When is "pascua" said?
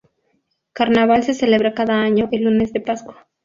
2.81-3.27